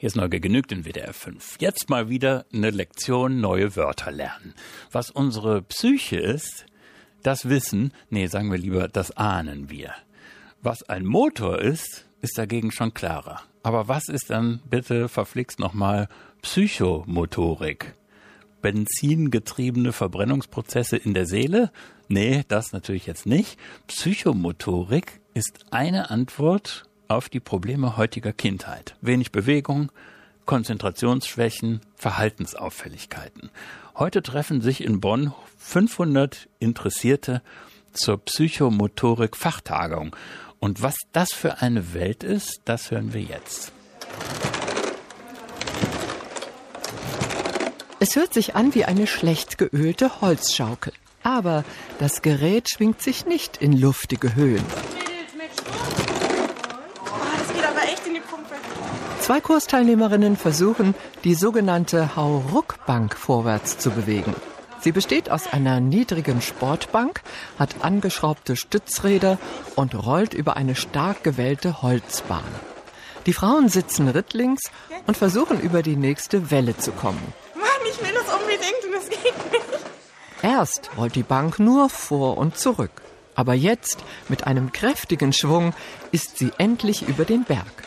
Hier 0.00 0.06
ist 0.06 0.16
Neuge 0.16 0.40
genügt 0.40 0.72
in 0.72 0.86
WDR 0.86 1.12
5. 1.12 1.56
Jetzt 1.60 1.90
mal 1.90 2.08
wieder 2.08 2.46
eine 2.54 2.70
Lektion 2.70 3.42
neue 3.42 3.76
Wörter 3.76 4.10
lernen. 4.10 4.54
Was 4.90 5.10
unsere 5.10 5.60
Psyche 5.60 6.16
ist, 6.16 6.64
das 7.22 7.50
wissen, 7.50 7.92
nee, 8.08 8.26
sagen 8.26 8.50
wir 8.50 8.56
lieber, 8.56 8.88
das 8.88 9.14
ahnen 9.18 9.68
wir. 9.68 9.92
Was 10.62 10.88
ein 10.88 11.04
Motor 11.04 11.58
ist, 11.58 12.06
ist 12.22 12.38
dagegen 12.38 12.72
schon 12.72 12.94
klarer. 12.94 13.42
Aber 13.62 13.88
was 13.88 14.08
ist 14.08 14.30
dann 14.30 14.62
bitte 14.70 15.10
verflixt 15.10 15.58
nochmal 15.58 16.08
Psychomotorik? 16.40 17.94
Benzingetriebene 18.62 19.92
Verbrennungsprozesse 19.92 20.96
in 20.96 21.12
der 21.12 21.26
Seele? 21.26 21.70
Nee, 22.08 22.46
das 22.48 22.72
natürlich 22.72 23.04
jetzt 23.04 23.26
nicht. 23.26 23.58
Psychomotorik 23.86 25.20
ist 25.34 25.66
eine 25.70 26.08
Antwort 26.08 26.89
auf 27.10 27.28
die 27.28 27.40
Probleme 27.40 27.96
heutiger 27.96 28.32
Kindheit. 28.32 28.94
Wenig 29.00 29.32
Bewegung, 29.32 29.90
Konzentrationsschwächen, 30.46 31.80
Verhaltensauffälligkeiten. 31.96 33.50
Heute 33.96 34.22
treffen 34.22 34.60
sich 34.60 34.82
in 34.82 35.00
Bonn 35.00 35.34
500 35.58 36.48
Interessierte 36.60 37.42
zur 37.92 38.18
Psychomotorik 38.18 39.36
Fachtagung. 39.36 40.14
Und 40.60 40.82
was 40.82 40.94
das 41.12 41.32
für 41.32 41.60
eine 41.60 41.94
Welt 41.94 42.22
ist, 42.22 42.62
das 42.64 42.90
hören 42.90 43.12
wir 43.12 43.22
jetzt. 43.22 43.72
Es 47.98 48.16
hört 48.16 48.32
sich 48.32 48.54
an 48.54 48.74
wie 48.74 48.84
eine 48.84 49.06
schlecht 49.06 49.58
geölte 49.58 50.20
Holzschaukel. 50.20 50.92
Aber 51.22 51.64
das 51.98 52.22
Gerät 52.22 52.70
schwingt 52.70 53.02
sich 53.02 53.26
nicht 53.26 53.58
in 53.58 53.78
luftige 53.78 54.34
Höhen. 54.34 54.64
Zwei 59.30 59.40
Kursteilnehmerinnen 59.40 60.36
versuchen, 60.36 60.92
die 61.22 61.36
sogenannte 61.36 62.16
Hauruck-Bank 62.16 63.16
vorwärts 63.16 63.78
zu 63.78 63.92
bewegen. 63.92 64.34
Sie 64.80 64.90
besteht 64.90 65.30
aus 65.30 65.52
einer 65.52 65.78
niedrigen 65.78 66.42
Sportbank, 66.42 67.22
hat 67.56 67.76
angeschraubte 67.82 68.56
Stützräder 68.56 69.38
und 69.76 69.94
rollt 69.94 70.34
über 70.34 70.56
eine 70.56 70.74
stark 70.74 71.22
gewellte 71.22 71.80
Holzbahn. 71.80 72.42
Die 73.24 73.32
Frauen 73.32 73.68
sitzen 73.68 74.08
rittlings 74.08 74.62
und 75.06 75.16
versuchen 75.16 75.60
über 75.60 75.84
die 75.84 75.94
nächste 75.94 76.50
Welle 76.50 76.76
zu 76.76 76.90
kommen. 76.90 77.22
Mann, 77.54 77.68
ich 77.88 78.00
will 78.02 78.12
das 78.12 78.34
unbedingt 78.34 78.84
und 78.84 78.94
es 78.98 79.10
geht 79.10 79.52
nicht. 79.52 79.64
Erst 80.42 80.90
rollt 80.98 81.14
die 81.14 81.22
Bank 81.22 81.60
nur 81.60 81.88
vor 81.88 82.36
und 82.36 82.58
zurück. 82.58 83.00
Aber 83.36 83.54
jetzt, 83.54 84.02
mit 84.28 84.48
einem 84.48 84.72
kräftigen 84.72 85.32
Schwung, 85.32 85.72
ist 86.10 86.36
sie 86.38 86.50
endlich 86.58 87.06
über 87.06 87.24
den 87.24 87.44
Berg. 87.44 87.84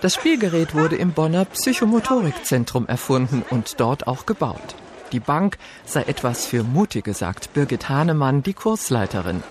Das 0.00 0.14
Spielgerät 0.14 0.74
wurde 0.74 0.96
im 0.96 1.12
Bonner 1.12 1.44
Psychomotorikzentrum 1.44 2.86
erfunden 2.86 3.44
und 3.50 3.80
dort 3.80 4.06
auch 4.06 4.24
gebaut. 4.24 4.74
Die 5.12 5.20
Bank 5.20 5.58
sei 5.84 6.02
etwas 6.02 6.46
für 6.46 6.62
Mutige, 6.62 7.12
sagt 7.14 7.52
Birgit 7.52 7.88
Hahnemann, 7.88 8.42
die 8.42 8.54
Kursleiterin. 8.54 9.42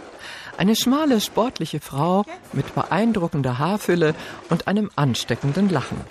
Eine 0.58 0.76
schmale, 0.76 1.22
sportliche 1.22 1.80
Frau 1.80 2.26
mit 2.52 2.74
beeindruckender 2.76 3.60
Haarfülle 3.60 4.16
und 4.50 4.68
einem 4.68 4.90
ansteckenden 4.96 5.70
Lachen. 5.70 6.02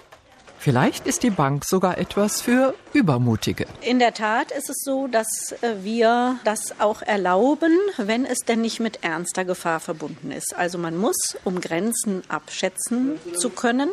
Vielleicht 0.61 1.06
ist 1.06 1.23
die 1.23 1.31
Bank 1.31 1.64
sogar 1.64 1.98
etwas 1.98 2.41
für 2.41 2.75
Übermutige. 2.92 3.67
In 3.81 4.01
der 4.01 4.12
Tat 4.12 4.51
ist 4.51 4.69
es 4.69 4.83
so, 4.84 5.06
dass 5.06 5.55
äh, 5.62 5.77
wir 5.83 6.37
das 6.42 6.81
auch 6.81 7.00
erlauben, 7.03 7.78
wenn 7.97 8.25
es 8.25 8.41
denn 8.41 8.61
nicht 8.62 8.81
mit 8.81 9.05
ernster 9.05 9.45
Gefahr 9.45 9.78
verbunden 9.78 10.33
ist. 10.33 10.56
Also 10.56 10.77
man 10.77 10.97
muss, 10.97 11.37
um 11.45 11.61
Grenzen 11.61 12.23
abschätzen 12.28 13.20
zu 13.37 13.50
können, 13.50 13.89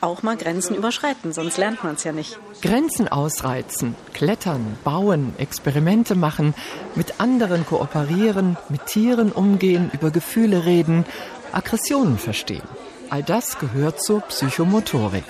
auch 0.00 0.22
mal 0.22 0.38
Grenzen 0.38 0.74
überschreiten, 0.74 1.34
sonst 1.34 1.58
lernt 1.58 1.84
man 1.84 1.96
es 1.96 2.04
ja 2.04 2.12
nicht. 2.12 2.38
Grenzen 2.62 3.08
ausreizen, 3.08 3.94
klettern, 4.14 4.78
bauen, 4.84 5.34
Experimente 5.36 6.14
machen, 6.14 6.54
mit 6.94 7.20
anderen 7.20 7.66
kooperieren, 7.66 8.56
mit 8.70 8.86
Tieren 8.86 9.30
umgehen, 9.30 9.90
über 9.92 10.10
Gefühle 10.10 10.64
reden, 10.64 11.04
Aggressionen 11.52 12.18
verstehen. 12.18 12.62
All 13.10 13.22
das 13.22 13.58
gehört 13.58 14.02
zur 14.02 14.20
Psychomotorik. 14.22 15.24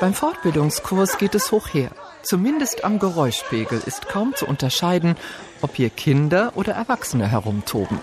Beim 0.00 0.12
Fortbildungskurs 0.12 1.18
geht 1.18 1.34
es 1.34 1.52
hoch 1.52 1.68
her. 1.68 1.90
Zumindest 2.22 2.84
am 2.84 2.98
Geräuschpegel 2.98 3.80
ist 3.86 4.08
kaum 4.08 4.34
zu 4.34 4.46
unterscheiden, 4.46 5.16
ob 5.60 5.76
hier 5.76 5.90
Kinder 5.90 6.52
oder 6.54 6.72
Erwachsene 6.72 7.28
herumtoben. 7.28 8.00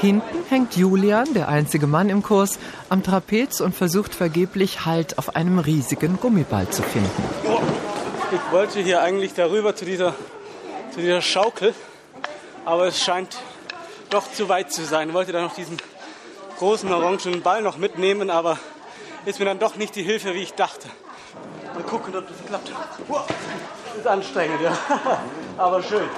Hinten 0.00 0.44
hängt 0.48 0.76
Julian, 0.76 1.34
der 1.34 1.48
einzige 1.48 1.86
Mann 1.86 2.08
im 2.08 2.22
Kurs, 2.22 2.58
am 2.88 3.02
Trapez 3.02 3.60
und 3.60 3.74
versucht 3.74 4.14
vergeblich 4.14 4.86
Halt 4.86 5.18
auf 5.18 5.36
einem 5.36 5.58
riesigen 5.58 6.18
Gummiball 6.18 6.70
zu 6.70 6.82
finden. 6.82 7.22
Ich 8.32 8.52
wollte 8.52 8.80
hier 8.80 9.02
eigentlich 9.02 9.34
darüber 9.34 9.76
zu 9.76 9.84
dieser, 9.84 10.14
zu 10.94 11.00
dieser 11.00 11.20
Schaukel, 11.20 11.74
aber 12.64 12.86
es 12.86 13.02
scheint 13.02 13.36
doch 14.10 14.30
zu 14.30 14.48
weit 14.48 14.72
zu 14.72 14.84
sein. 14.84 15.08
Ich 15.08 15.14
wollte 15.14 15.32
da 15.32 15.40
noch 15.40 15.54
diesen 15.54 15.78
großen 16.58 16.92
orangenen 16.92 17.42
Ball 17.42 17.62
noch 17.62 17.78
mitnehmen, 17.78 18.30
aber 18.30 18.58
ist 19.24 19.38
mir 19.38 19.46
dann 19.46 19.58
doch 19.58 19.76
nicht 19.76 19.96
die 19.96 20.02
Hilfe, 20.02 20.34
wie 20.34 20.42
ich 20.42 20.54
dachte. 20.54 20.88
Mal 21.74 21.82
gucken, 21.84 22.16
ob 22.16 22.26
das 22.28 22.36
klappt. 22.46 22.72
Wow. 23.08 23.26
Ist 23.96 24.06
anstrengend, 24.06 24.60
ja. 24.60 24.76
aber 25.58 25.82
schön. 25.82 26.08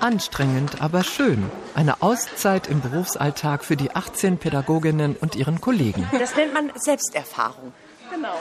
Anstrengend, 0.00 0.82
aber 0.82 1.04
schön. 1.04 1.50
Eine 1.74 2.02
Auszeit 2.02 2.68
im 2.68 2.80
Berufsalltag 2.80 3.64
für 3.64 3.76
die 3.76 3.94
18 3.94 4.38
Pädagoginnen 4.38 5.16
und 5.16 5.36
ihren 5.36 5.60
Kollegen. 5.60 6.08
Das 6.18 6.36
nennt 6.36 6.52
man 6.52 6.70
Selbsterfahrung. 6.74 7.72
Genau. 8.10 8.34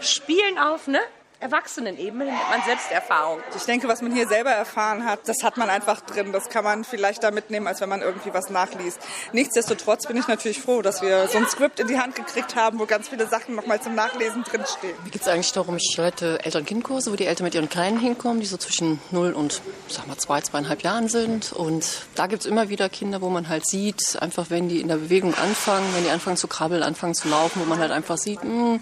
Spielen 0.00 0.58
auf, 0.58 0.86
ne? 0.86 1.00
Erwachsenenebene 1.38 2.24
nennt 2.24 2.50
man 2.50 2.62
Selbsterfahrung. 2.64 3.40
Ich 3.54 3.64
denke, 3.64 3.88
was 3.88 4.00
man 4.00 4.10
hier 4.10 4.26
selber 4.26 4.50
erfahren 4.50 5.04
hat, 5.04 5.20
das 5.26 5.42
hat 5.42 5.58
man 5.58 5.68
einfach 5.68 6.00
drin. 6.00 6.32
Das 6.32 6.48
kann 6.48 6.64
man 6.64 6.82
vielleicht 6.82 7.22
da 7.22 7.30
mitnehmen, 7.30 7.66
als 7.66 7.82
wenn 7.82 7.90
man 7.90 8.00
irgendwie 8.00 8.32
was 8.32 8.48
nachliest. 8.48 8.98
Nichtsdestotrotz 9.32 10.06
bin 10.06 10.16
ich 10.16 10.28
natürlich 10.28 10.62
froh, 10.62 10.80
dass 10.80 11.02
wir 11.02 11.28
so 11.28 11.36
ein 11.36 11.46
Skript 11.46 11.78
in 11.78 11.88
die 11.88 11.98
Hand 11.98 12.14
gekriegt 12.14 12.56
haben, 12.56 12.78
wo 12.78 12.86
ganz 12.86 13.08
viele 13.08 13.26
Sachen 13.26 13.54
nochmal 13.54 13.82
zum 13.82 13.94
Nachlesen 13.94 14.44
drinstehen. 14.44 14.94
Mir 15.04 15.10
geht 15.10 15.20
es 15.20 15.28
eigentlich 15.28 15.52
darum, 15.52 15.76
ich 15.76 15.94
leite 15.98 16.42
Eltern-Kind-Kurse, 16.42 17.12
wo 17.12 17.16
die 17.16 17.26
Eltern 17.26 17.44
mit 17.44 17.54
ihren 17.54 17.68
Kleinen 17.68 18.00
hinkommen, 18.00 18.40
die 18.40 18.46
so 18.46 18.56
zwischen 18.56 18.98
0 19.10 19.34
und 19.34 19.60
sag 19.88 20.06
mal, 20.06 20.16
zwei, 20.16 20.40
zweieinhalb 20.40 20.82
Jahren 20.82 21.08
sind. 21.10 21.52
Und 21.52 22.06
da 22.14 22.28
gibt 22.28 22.42
es 22.42 22.46
immer 22.46 22.70
wieder 22.70 22.88
Kinder, 22.88 23.20
wo 23.20 23.28
man 23.28 23.50
halt 23.50 23.66
sieht, 23.66 24.16
einfach 24.22 24.46
wenn 24.48 24.70
die 24.70 24.80
in 24.80 24.88
der 24.88 24.96
Bewegung 24.96 25.34
anfangen, 25.34 25.86
wenn 25.94 26.04
die 26.04 26.10
anfangen 26.10 26.38
zu 26.38 26.48
krabbeln, 26.48 26.82
anfangen 26.82 27.14
zu 27.14 27.28
laufen, 27.28 27.60
wo 27.60 27.66
man 27.66 27.78
halt 27.78 27.92
einfach 27.92 28.16
sieht, 28.16 28.42
mh, 28.42 28.50
hm, 28.50 28.80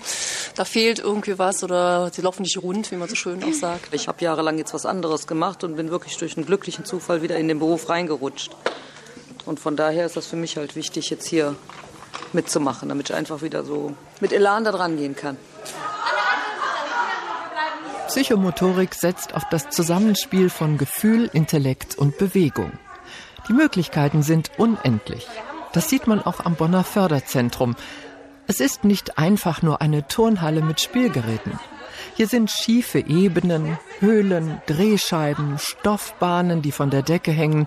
da 0.55 0.65
fehlt 0.65 1.01
irgendwie 1.01 1.37
was 1.37 1.65
oder 1.65 2.13
sie 2.13 2.23
laufen 2.23 2.44
nicht 2.45 2.63
rund, 2.63 2.91
wie 2.93 2.97
man 2.97 3.09
so 3.09 3.15
schön 3.15 3.43
auch 3.43 3.53
sagt. 3.53 3.93
Ich 3.93 4.07
habe 4.07 4.23
jahrelang 4.23 4.59
jetzt 4.59 4.75
was 4.75 4.87
anderes 4.87 5.27
gemacht 5.27 5.65
und 5.65 5.77
bin 5.77 5.91
wirklich 5.91 6.17
durch 6.19 6.37
einen 6.37 6.47
glücklichen 6.47 6.85
Zufall 6.85 7.23
wieder 7.23 7.37
in 7.37 7.49
den 7.49 7.59
Beruf 7.59 7.89
reingerutscht. 7.89 8.53
Und 9.47 9.61
von 9.61 9.77
daher 9.77 10.07
ist 10.07 10.17
das 10.17 10.27
für 10.27 10.37
mich 10.37 10.57
halt 10.57 10.77
wichtig, 10.77 11.11
jetzt 11.11 11.27
hier 11.27 11.57
mitzumachen, 12.33 12.89
damit 12.89 13.11
ich 13.11 13.17
einfach 13.17 13.43
wieder 13.43 13.65
so 13.65 13.97
mit 14.21 14.33
Elan 14.33 14.65
da 14.65 14.73
dran 14.73 14.97
gehen 14.97 15.17
kann. 15.17 15.37
Psychomotorik 18.09 18.95
setzt 18.95 19.35
auf 19.35 19.43
das 19.51 19.71
Zusammenspiel 19.71 20.49
von 20.51 20.79
Gefühl, 20.79 21.29
Intellekt 21.33 21.97
und 21.99 22.17
Bewegung. 22.19 22.73
Die 23.49 23.53
Möglichkeiten 23.53 24.23
sind 24.23 24.53
unendlich. 24.57 25.27
Das 25.73 25.89
sieht 25.89 26.07
man 26.07 26.23
auch 26.23 26.41
am 26.41 26.55
Bonner 26.55 26.85
Förderzentrum. 26.85 27.75
Es 28.47 28.61
ist 28.61 28.85
nicht 28.85 29.19
einfach 29.19 29.63
nur 29.63 29.81
eine 29.81 30.07
Turnhalle 30.07 30.63
mit 30.63 30.81
Spielgeräten. 30.81 31.59
Hier 32.17 32.27
sind 32.29 32.51
schiefe 32.51 32.99
Ebenen, 33.01 33.79
Höhlen, 34.01 34.61
Drehscheiben, 34.67 35.59
Stoffbahnen, 35.59 36.63
die 36.63 36.73
von 36.73 36.91
der 36.91 37.03
Decke 37.03 37.33
hängen 37.33 37.67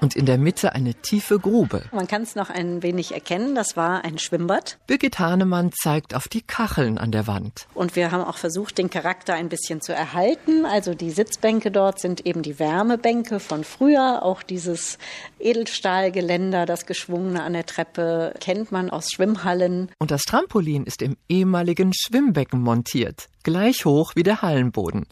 und 0.00 0.16
in 0.16 0.26
der 0.26 0.38
Mitte 0.38 0.72
eine 0.72 0.94
tiefe 0.94 1.38
Grube. 1.38 1.84
Man 1.92 2.06
kann 2.06 2.22
es 2.22 2.34
noch 2.34 2.50
ein 2.50 2.82
wenig 2.82 3.12
erkennen, 3.12 3.54
das 3.54 3.76
war 3.76 4.04
ein 4.04 4.18
Schwimmbad. 4.18 4.78
Birgit 4.86 5.18
Hahnemann 5.18 5.72
zeigt 5.72 6.14
auf 6.14 6.28
die 6.28 6.42
Kacheln 6.42 6.98
an 6.98 7.12
der 7.12 7.26
Wand. 7.26 7.66
Und 7.74 7.96
wir 7.96 8.10
haben 8.10 8.24
auch 8.24 8.36
versucht, 8.36 8.78
den 8.78 8.90
Charakter 8.90 9.34
ein 9.34 9.48
bisschen 9.48 9.80
zu 9.80 9.92
erhalten. 9.92 10.64
Also 10.64 10.94
die 10.94 11.10
Sitzbänke 11.10 11.70
dort 11.70 12.00
sind 12.00 12.26
eben 12.26 12.42
die 12.42 12.58
Wärmebänke 12.58 13.40
von 13.40 13.64
früher. 13.64 14.22
Auch 14.22 14.42
dieses 14.42 14.98
Edelstahlgeländer, 15.38 16.66
das 16.66 16.86
geschwungene 16.86 17.42
an 17.42 17.52
der 17.52 17.66
Treppe, 17.66 18.34
kennt 18.40 18.72
man 18.72 18.90
aus 18.90 19.10
Schwimmhallen. 19.10 19.90
Und 19.98 20.10
das 20.10 20.22
Trampolin 20.22 20.84
ist 20.84 21.02
im 21.02 21.16
ehemaligen 21.28 21.92
Schwimmbecken 21.94 22.60
montiert, 22.60 23.28
gleich 23.42 23.84
hoch 23.84 24.12
wie 24.14 24.22
der 24.22 24.42
Hallenboden. 24.42 25.06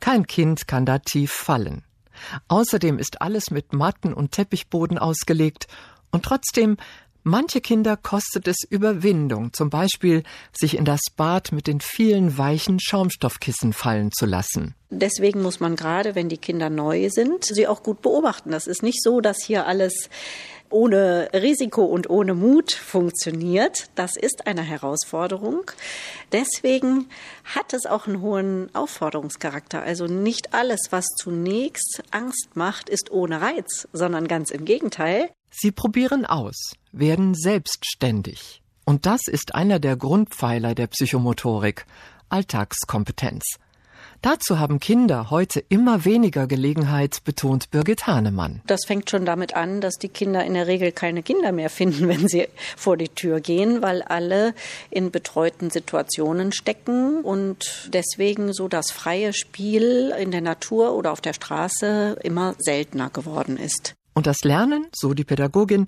Kein 0.00 0.26
Kind 0.26 0.68
kann 0.68 0.86
da 0.86 0.98
tief 0.98 1.32
fallen. 1.32 1.82
Außerdem 2.48 2.98
ist 2.98 3.20
alles 3.22 3.50
mit 3.50 3.72
Matten 3.72 4.12
und 4.12 4.32
Teppichboden 4.32 4.98
ausgelegt 4.98 5.66
und 6.10 6.24
trotzdem 6.24 6.76
Manche 7.24 7.60
Kinder 7.60 7.98
kostet 7.98 8.48
es 8.48 8.56
Überwindung, 8.66 9.52
zum 9.52 9.68
Beispiel 9.68 10.22
sich 10.58 10.78
in 10.78 10.86
das 10.86 11.00
Bad 11.14 11.52
mit 11.52 11.66
den 11.66 11.80
vielen 11.80 12.38
weichen 12.38 12.80
Schaumstoffkissen 12.80 13.74
fallen 13.74 14.12
zu 14.12 14.24
lassen. 14.24 14.74
Deswegen 14.88 15.42
muss 15.42 15.60
man 15.60 15.76
gerade, 15.76 16.14
wenn 16.14 16.30
die 16.30 16.38
Kinder 16.38 16.70
neu 16.70 17.10
sind, 17.10 17.44
sie 17.44 17.66
auch 17.66 17.82
gut 17.82 18.00
beobachten. 18.00 18.50
Das 18.50 18.66
ist 18.66 18.82
nicht 18.82 19.02
so, 19.02 19.20
dass 19.20 19.44
hier 19.44 19.66
alles 19.66 20.08
ohne 20.70 21.28
Risiko 21.32 21.84
und 21.84 22.10
ohne 22.10 22.34
Mut 22.34 22.72
funktioniert. 22.72 23.88
Das 23.94 24.16
ist 24.16 24.46
eine 24.46 24.62
Herausforderung. 24.62 25.70
Deswegen 26.32 27.08
hat 27.44 27.72
es 27.72 27.86
auch 27.86 28.06
einen 28.06 28.20
hohen 28.20 28.74
Aufforderungscharakter. 28.74 29.82
Also 29.82 30.06
nicht 30.06 30.54
alles, 30.54 30.88
was 30.90 31.06
zunächst 31.16 32.02
Angst 32.10 32.50
macht, 32.54 32.88
ist 32.88 33.10
ohne 33.10 33.40
Reiz, 33.40 33.88
sondern 33.92 34.28
ganz 34.28 34.50
im 34.50 34.64
Gegenteil. 34.64 35.30
Sie 35.50 35.72
probieren 35.72 36.26
aus, 36.26 36.74
werden 36.92 37.34
selbstständig. 37.34 38.62
Und 38.84 39.06
das 39.06 39.22
ist 39.26 39.54
einer 39.54 39.78
der 39.78 39.96
Grundpfeiler 39.96 40.74
der 40.74 40.86
Psychomotorik, 40.86 41.86
Alltagskompetenz. 42.28 43.44
Dazu 44.20 44.58
haben 44.58 44.80
Kinder 44.80 45.30
heute 45.30 45.60
immer 45.68 46.04
weniger 46.04 46.48
Gelegenheit, 46.48 47.22
betont 47.22 47.70
Birgit 47.70 48.08
Hahnemann. 48.08 48.60
Das 48.66 48.80
fängt 48.84 49.08
schon 49.08 49.24
damit 49.24 49.54
an, 49.54 49.80
dass 49.80 49.94
die 49.94 50.08
Kinder 50.08 50.44
in 50.44 50.54
der 50.54 50.66
Regel 50.66 50.90
keine 50.90 51.22
Kinder 51.22 51.52
mehr 51.52 51.70
finden, 51.70 52.08
wenn 52.08 52.26
sie 52.26 52.48
vor 52.76 52.96
die 52.96 53.08
Tür 53.08 53.40
gehen, 53.40 53.80
weil 53.80 54.02
alle 54.02 54.54
in 54.90 55.12
betreuten 55.12 55.70
Situationen 55.70 56.50
stecken 56.50 57.22
und 57.22 57.90
deswegen 57.92 58.52
so 58.52 58.66
das 58.66 58.90
freie 58.90 59.32
Spiel 59.32 60.12
in 60.18 60.32
der 60.32 60.40
Natur 60.40 60.94
oder 60.94 61.12
auf 61.12 61.20
der 61.20 61.32
Straße 61.32 62.18
immer 62.24 62.56
seltener 62.58 63.10
geworden 63.10 63.56
ist. 63.56 63.94
Und 64.14 64.26
das 64.26 64.40
Lernen, 64.42 64.88
so 64.92 65.14
die 65.14 65.24
Pädagogin, 65.24 65.86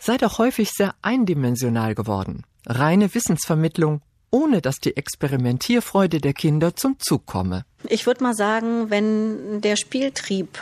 sei 0.00 0.16
doch 0.16 0.38
häufig 0.38 0.70
sehr 0.72 0.96
eindimensional 1.00 1.94
geworden. 1.94 2.42
Reine 2.66 3.14
Wissensvermittlung 3.14 4.02
ohne 4.38 4.62
dass 4.62 4.76
die 4.76 4.96
Experimentierfreude 4.96 6.20
der 6.20 6.32
Kinder 6.32 6.76
zum 6.76 6.98
Zug 7.00 7.26
komme. 7.26 7.64
Ich 7.88 8.06
würde 8.06 8.22
mal 8.22 8.34
sagen, 8.34 8.88
wenn 8.88 9.60
der 9.60 9.76
Spieltrieb 9.76 10.58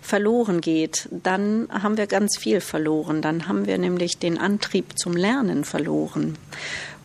verloren 0.00 0.62
geht, 0.62 1.08
dann 1.10 1.68
haben 1.70 1.98
wir 1.98 2.06
ganz 2.06 2.38
viel 2.38 2.62
verloren. 2.62 3.20
Dann 3.20 3.46
haben 3.46 3.66
wir 3.66 3.76
nämlich 3.76 4.18
den 4.18 4.38
Antrieb 4.38 4.98
zum 4.98 5.14
Lernen 5.14 5.64
verloren. 5.64 6.38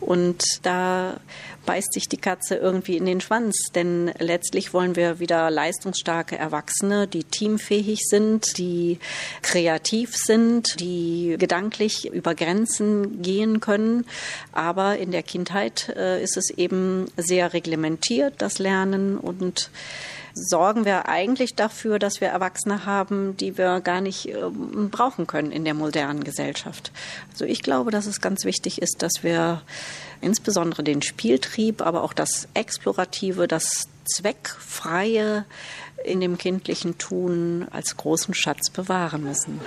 Und 0.00 0.44
da 0.62 1.16
beißt 1.64 1.92
sich 1.92 2.08
die 2.08 2.18
Katze 2.18 2.56
irgendwie 2.56 2.96
in 2.96 3.06
den 3.06 3.20
Schwanz, 3.20 3.56
denn 3.74 4.12
letztlich 4.18 4.74
wollen 4.74 4.96
wir 4.96 5.18
wieder 5.18 5.50
leistungsstarke 5.50 6.36
Erwachsene, 6.36 7.06
die 7.06 7.24
teamfähig 7.24 8.00
sind, 8.04 8.58
die 8.58 8.98
kreativ 9.42 10.14
sind, 10.14 10.80
die 10.80 11.36
gedanklich 11.38 12.12
über 12.12 12.34
Grenzen 12.34 13.22
gehen 13.22 13.60
können. 13.60 14.04
Aber 14.52 14.98
in 14.98 15.10
der 15.10 15.22
Kindheit 15.22 15.88
äh, 15.96 16.22
ist 16.22 16.36
es 16.36 16.50
eben 16.50 17.06
sehr 17.16 17.52
reglementiert, 17.52 18.34
das 18.38 18.58
Lernen 18.58 19.16
und 19.16 19.70
sorgen 20.34 20.84
wir 20.84 21.08
eigentlich 21.08 21.54
dafür, 21.54 21.98
dass 21.98 22.20
wir 22.20 22.28
Erwachsene 22.28 22.84
haben, 22.86 23.36
die 23.36 23.56
wir 23.56 23.80
gar 23.80 24.00
nicht 24.00 24.28
äh, 24.28 24.34
brauchen 24.90 25.26
können 25.26 25.52
in 25.52 25.64
der 25.64 25.74
modernen 25.74 26.24
Gesellschaft. 26.24 26.90
Also 27.32 27.44
ich 27.44 27.62
glaube, 27.62 27.90
dass 27.90 28.06
es 28.06 28.20
ganz 28.20 28.44
wichtig 28.44 28.82
ist, 28.82 29.02
dass 29.02 29.22
wir 29.22 29.62
insbesondere 30.20 30.82
den 30.82 31.02
Spieltrieb, 31.02 31.82
aber 31.82 32.02
auch 32.02 32.12
das 32.12 32.48
Explorative, 32.54 33.46
das 33.46 33.88
Zweckfreie 34.04 35.44
in 36.04 36.20
dem 36.20 36.36
kindlichen 36.36 36.98
Tun 36.98 37.66
als 37.70 37.96
großen 37.96 38.34
Schatz 38.34 38.70
bewahren 38.70 39.24
müssen. 39.24 39.60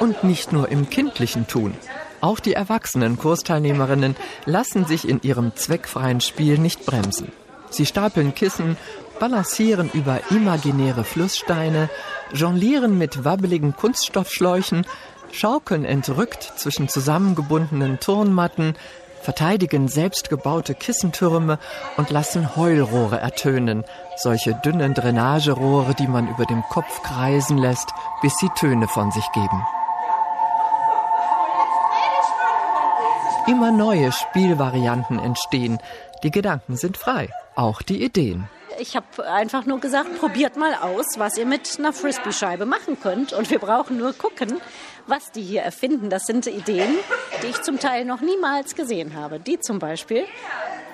Und 0.00 0.24
nicht 0.24 0.52
nur 0.52 0.68
im 0.68 0.88
kindlichen 0.88 1.46
Tun. 1.46 1.74
Auch 2.20 2.40
die 2.40 2.54
erwachsenen 2.54 3.18
Kursteilnehmerinnen 3.18 4.16
lassen 4.46 4.86
sich 4.86 5.08
in 5.08 5.20
ihrem 5.22 5.54
zweckfreien 5.54 6.20
Spiel 6.20 6.58
nicht 6.58 6.86
bremsen. 6.86 7.32
Sie 7.70 7.86
stapeln 7.86 8.34
Kissen, 8.34 8.76
balancieren 9.18 9.90
über 9.92 10.20
imaginäre 10.30 11.04
Flusssteine, 11.04 11.88
jonglieren 12.32 12.98
mit 12.98 13.24
wabbeligen 13.24 13.74
Kunststoffschläuchen, 13.74 14.86
schaukeln 15.32 15.84
entrückt 15.84 16.42
zwischen 16.56 16.88
zusammengebundenen 16.88 18.00
Turnmatten, 18.00 18.74
verteidigen 19.22 19.88
selbstgebaute 19.88 20.74
Kissentürme 20.74 21.58
und 21.96 22.10
lassen 22.10 22.54
Heulrohre 22.54 23.18
ertönen, 23.18 23.84
solche 24.16 24.54
dünnen 24.64 24.94
Drainagerohre, 24.94 25.94
die 25.94 26.06
man 26.06 26.28
über 26.28 26.44
dem 26.44 26.62
Kopf 26.70 27.02
kreisen 27.02 27.58
lässt, 27.58 27.90
bis 28.22 28.36
sie 28.36 28.48
Töne 28.56 28.86
von 28.86 29.10
sich 29.10 29.26
geben. 29.32 29.66
Immer 33.48 33.70
neue 33.70 34.10
Spielvarianten 34.12 35.18
entstehen. 35.18 35.78
Die 36.22 36.30
Gedanken 36.30 36.76
sind 36.76 36.96
frei, 36.96 37.28
auch 37.56 37.82
die 37.82 38.02
Ideen. 38.02 38.48
Ich 38.78 38.94
habe 38.94 39.26
einfach 39.26 39.64
nur 39.64 39.80
gesagt, 39.80 40.18
probiert 40.18 40.56
mal 40.56 40.74
aus, 40.74 41.18
was 41.18 41.38
ihr 41.38 41.46
mit 41.46 41.78
einer 41.78 41.92
Frisbee-Scheibe 41.94 42.66
machen 42.66 43.00
könnt. 43.00 43.32
Und 43.32 43.50
wir 43.50 43.58
brauchen 43.58 43.96
nur 43.96 44.12
gucken, 44.12 44.60
was 45.06 45.32
die 45.32 45.42
hier 45.42 45.62
erfinden. 45.62 46.10
Das 46.10 46.24
sind 46.24 46.46
Ideen, 46.46 46.94
die 47.42 47.46
ich 47.46 47.62
zum 47.62 47.78
Teil 47.78 48.04
noch 48.04 48.20
niemals 48.20 48.74
gesehen 48.74 49.14
habe. 49.14 49.40
Die 49.40 49.58
zum 49.58 49.78
Beispiel. 49.78 50.24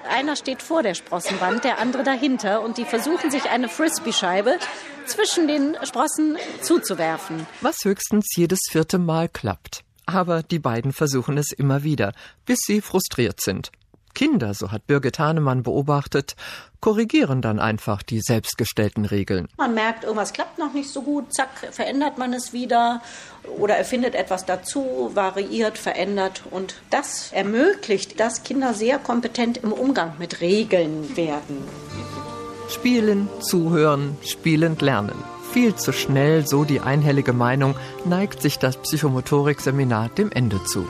Einer 0.09 0.37
steht 0.37 0.63
vor 0.63 0.83
der 0.83 0.95
Sprossenwand, 0.95 1.65
der 1.65 1.79
andere 1.79 2.03
dahinter 2.03 2.63
und 2.63 2.77
die 2.77 2.85
versuchen 2.85 3.31
sich 3.31 3.51
eine 3.51 3.69
Frisbee-Scheibe 3.69 4.59
zwischen 5.07 5.49
den 5.49 5.77
Sprossen 5.83 6.37
zuzuwerfen. 6.61 7.47
Was 7.61 7.77
höchstens 7.85 8.27
jedes 8.37 8.61
vierte 8.71 8.99
Mal 8.99 9.29
klappt. 9.29 9.85
Aber 10.07 10.43
die 10.43 10.59
beiden 10.59 10.93
versuchen 10.93 11.39
es 11.39 11.53
immer 11.53 11.83
wieder, 11.85 12.13
bis 12.45 12.59
sie 12.67 12.81
frustriert 12.81 13.41
sind. 13.41 13.71
Kinder, 14.15 14.55
so 14.55 14.71
hat 14.71 14.87
Birgit 14.87 15.19
Hahnemann 15.19 15.63
beobachtet, 15.63 16.37
korrigieren 16.81 17.43
dann 17.43 17.59
einfach 17.59 18.03
die 18.03 18.21
selbstgestellten 18.21 19.05
Regeln. 19.05 19.49
Man 19.57 19.75
merkt, 19.75 20.05
irgendwas 20.05 20.33
klappt 20.33 20.59
noch 20.59 20.73
nicht 20.73 20.91
so 20.91 21.03
gut, 21.03 21.33
zack, 21.33 21.51
verändert 21.71 22.19
man 22.19 22.33
es 22.33 22.53
wieder 22.53 23.03
oder 23.59 23.77
erfindet 23.77 24.15
etwas 24.15 24.45
dazu, 24.45 25.11
variiert, 25.15 25.79
verändert 25.79 26.43
und 26.51 26.75
das 26.91 27.33
ermöglicht, 27.33 28.19
dass 28.21 28.43
Kinder 28.43 28.75
sehr 28.75 28.99
kompetent 28.99 29.59
im 29.59 29.73
Umgang 29.73 30.15
mit 30.19 30.41
Regeln 30.41 31.17
werden. 31.17 31.59
Spielen, 32.69 33.29
zuhören, 33.41 34.17
spielend 34.25 34.83
lernen. 34.83 35.23
Viel 35.53 35.75
zu 35.75 35.93
schnell, 35.93 36.47
so 36.47 36.65
die 36.65 36.81
einhellige 36.81 37.35
Meinung, 37.35 37.75
neigt 38.07 38.41
sich 38.41 38.59
das 38.59 38.79
Psychomotorik-Seminar 38.79 40.09
dem 40.09 40.33
Ende 40.33 40.65
zu. 40.65 40.87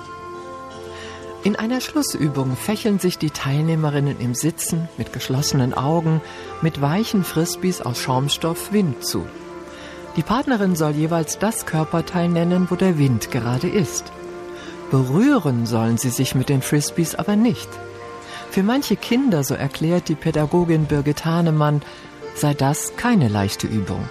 In 1.44 1.56
einer 1.56 1.80
Schlussübung 1.80 2.56
fächeln 2.56 3.00
sich 3.00 3.18
die 3.18 3.30
Teilnehmerinnen 3.30 4.20
im 4.20 4.32
Sitzen 4.32 4.88
mit 4.96 5.12
geschlossenen 5.12 5.74
Augen 5.74 6.20
mit 6.60 6.80
weichen 6.80 7.24
Frisbees 7.24 7.80
aus 7.80 7.98
Schaumstoff 7.98 8.72
Wind 8.72 9.04
zu. 9.04 9.26
Die 10.14 10.22
Partnerin 10.22 10.76
soll 10.76 10.92
jeweils 10.92 11.40
das 11.40 11.66
Körperteil 11.66 12.28
nennen, 12.28 12.68
wo 12.70 12.76
der 12.76 12.96
Wind 12.96 13.32
gerade 13.32 13.68
ist. 13.68 14.12
Berühren 14.92 15.66
sollen 15.66 15.98
sie 15.98 16.10
sich 16.10 16.36
mit 16.36 16.48
den 16.48 16.62
Frisbees 16.62 17.16
aber 17.16 17.34
nicht. 17.34 17.68
Für 18.50 18.62
manche 18.62 18.94
Kinder, 18.94 19.42
so 19.42 19.54
erklärt 19.54 20.08
die 20.08 20.14
Pädagogin 20.14 20.84
Birgit 20.84 21.24
Hahnemann, 21.24 21.82
sei 22.36 22.54
das 22.54 22.94
keine 22.96 23.26
leichte 23.26 23.66
Übung. 23.66 24.08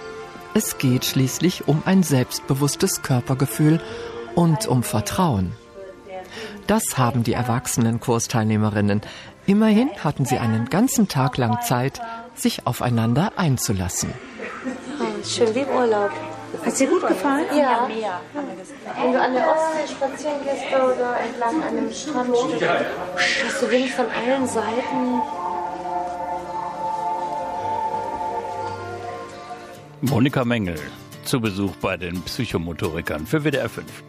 Es 0.52 0.76
geht 0.76 1.06
schließlich 1.06 1.66
um 1.66 1.82
ein 1.86 2.02
selbstbewusstes 2.02 3.00
Körpergefühl 3.00 3.80
und 4.34 4.66
um 4.66 4.82
Vertrauen. 4.82 5.52
Das 6.72 6.96
haben 6.96 7.22
die 7.22 7.34
erwachsenen 7.34 8.00
Kursteilnehmerinnen. 8.00 9.02
Immerhin 9.44 9.90
hatten 10.02 10.24
sie 10.24 10.38
einen 10.38 10.70
ganzen 10.70 11.06
Tag 11.06 11.36
lang 11.36 11.60
Zeit, 11.60 12.00
sich 12.34 12.66
aufeinander 12.66 13.32
einzulassen. 13.36 14.10
Oh, 14.98 15.22
schön 15.22 15.54
wie 15.54 15.58
im 15.58 15.68
Urlaub. 15.68 16.10
Hat 16.64 16.80
dir 16.80 16.86
gut 16.86 17.06
gefallen? 17.06 17.44
Ja. 17.54 17.86
Wenn 19.02 19.12
du 19.12 19.20
an 19.20 19.34
der 19.34 19.48
Ostsee 19.50 19.92
spazieren 19.92 20.42
gehst 20.44 20.64
oder 20.72 21.18
entlang 21.20 21.62
einem 21.62 21.92
Strandstück, 21.92 22.66
hast 23.44 23.60
du 23.60 23.70
Wind 23.70 23.90
von 23.90 24.06
allen 24.06 24.48
Seiten. 24.48 25.20
Monika 30.00 30.42
Mengel 30.46 30.80
zu 31.22 31.38
Besuch 31.38 31.76
bei 31.82 31.98
den 31.98 32.22
Psychomotorikern 32.22 33.26
für 33.26 33.44
WDR 33.44 33.68
5. 33.68 34.02